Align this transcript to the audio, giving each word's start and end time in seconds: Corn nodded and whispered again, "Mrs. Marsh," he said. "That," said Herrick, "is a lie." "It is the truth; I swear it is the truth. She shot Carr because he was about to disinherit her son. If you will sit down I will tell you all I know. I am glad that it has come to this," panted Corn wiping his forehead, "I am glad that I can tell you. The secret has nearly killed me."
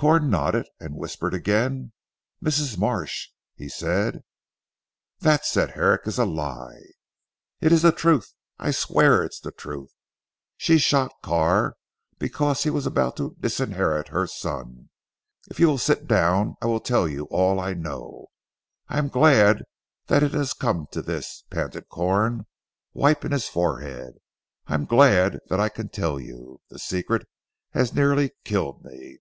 Corn 0.00 0.30
nodded 0.30 0.68
and 0.78 0.94
whispered 0.94 1.34
again, 1.34 1.90
"Mrs. 2.40 2.78
Marsh," 2.78 3.30
he 3.56 3.68
said. 3.68 4.22
"That," 5.18 5.44
said 5.44 5.72
Herrick, 5.72 6.06
"is 6.06 6.20
a 6.20 6.24
lie." 6.24 6.80
"It 7.60 7.72
is 7.72 7.82
the 7.82 7.90
truth; 7.90 8.32
I 8.60 8.70
swear 8.70 9.24
it 9.24 9.32
is 9.32 9.40
the 9.40 9.50
truth. 9.50 9.90
She 10.56 10.78
shot 10.78 11.10
Carr 11.20 11.74
because 12.16 12.62
he 12.62 12.70
was 12.70 12.86
about 12.86 13.16
to 13.16 13.34
disinherit 13.40 14.06
her 14.06 14.28
son. 14.28 14.88
If 15.50 15.58
you 15.58 15.66
will 15.66 15.78
sit 15.78 16.06
down 16.06 16.54
I 16.62 16.66
will 16.66 16.78
tell 16.78 17.08
you 17.08 17.24
all 17.32 17.58
I 17.58 17.74
know. 17.74 18.28
I 18.86 18.98
am 18.98 19.08
glad 19.08 19.64
that 20.06 20.22
it 20.22 20.30
has 20.30 20.52
come 20.52 20.86
to 20.92 21.02
this," 21.02 21.42
panted 21.50 21.88
Corn 21.88 22.46
wiping 22.94 23.32
his 23.32 23.48
forehead, 23.48 24.14
"I 24.68 24.74
am 24.74 24.84
glad 24.84 25.40
that 25.48 25.58
I 25.58 25.68
can 25.68 25.88
tell 25.88 26.20
you. 26.20 26.60
The 26.70 26.78
secret 26.78 27.26
has 27.72 27.92
nearly 27.92 28.30
killed 28.44 28.84
me." 28.84 29.18